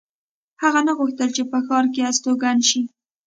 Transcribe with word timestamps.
هغه 0.61 0.79
نه 0.87 0.91
غوښتل 0.97 1.29
چې 1.37 1.43
په 1.51 1.57
ښار 1.65 1.85
کې 1.93 2.01
استوګن 2.09 2.57
شي 2.69 2.81